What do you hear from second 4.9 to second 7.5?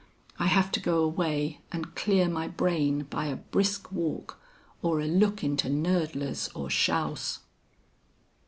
a look into Knoedler's or Schaus'."